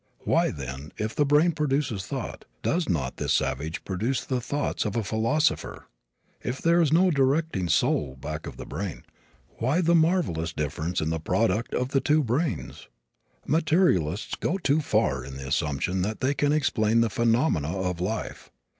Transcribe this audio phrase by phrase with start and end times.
[0.21, 4.95] Why, then, if the brain produces thought, does not this savage produce the thoughts of
[4.95, 5.85] a philosopher?
[6.41, 9.03] If there is no directing soul back of the brain,
[9.59, 12.87] why the marvelous difference in the product of the two brains?
[13.45, 18.49] Materialists go too far in the assumption that they can explain the phenomena of life.